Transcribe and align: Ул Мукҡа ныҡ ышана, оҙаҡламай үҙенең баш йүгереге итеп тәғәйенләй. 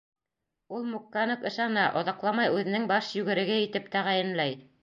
Ул 0.77 0.87
Мукҡа 0.93 1.25
ныҡ 1.33 1.45
ышана, 1.51 1.83
оҙаҡламай 2.01 2.51
үҙенең 2.57 2.91
баш 2.95 3.13
йүгереге 3.21 3.63
итеп 3.67 3.97
тәғәйенләй. 3.99 4.61